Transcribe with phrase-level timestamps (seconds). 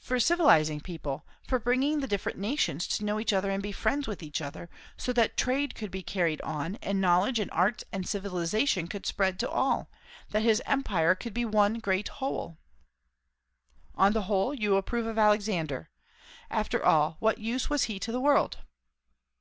[0.00, 4.08] "For civilizing people; for bringing the different nations to know each other and be friends
[4.08, 8.04] with each other; so that trade could be carried on, and knowledge and arts and
[8.04, 9.88] civilization could spread to all;
[10.30, 12.58] that his empire could be one great whole."
[13.94, 15.90] "On the whole you approve of Alexander.
[16.50, 18.58] After all, what use was he to the world?"